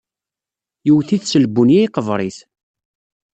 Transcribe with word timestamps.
Yewwet-it 0.85 1.23
s 1.31 1.33
lbunya 1.43 1.79
iqebeṛ-it! 1.83 2.37